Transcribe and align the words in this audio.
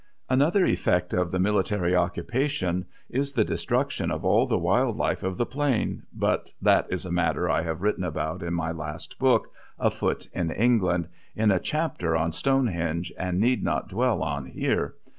Another 0.31 0.65
effect 0.65 1.13
of 1.13 1.29
the 1.29 1.37
military 1.37 1.95
occupation 1.95 2.87
is 3.07 3.33
the 3.33 3.43
destruction 3.43 4.09
of 4.09 4.23
the 4.49 4.57
wild 4.57 4.97
life 4.97 5.21
of 5.21 5.37
the 5.37 5.45
Plain, 5.45 6.01
but 6.11 6.51
that 6.63 6.87
is 6.89 7.05
a 7.05 7.11
matter 7.11 7.47
I 7.51 7.61
have 7.61 7.83
written 7.83 8.03
about 8.03 8.41
in 8.41 8.55
my 8.55 8.71
last 8.71 9.19
book, 9.19 9.53
"Afoot 9.77 10.27
in 10.33 10.49
England," 10.49 11.07
in 11.35 11.51
a 11.51 11.59
chapter 11.59 12.17
on 12.17 12.31
Stonehenge, 12.31 13.13
and 13.15 13.39
need 13.39 13.61
not 13.63 13.89
dwell 13.89 14.23
on 14.23 14.47
here. 14.47 14.95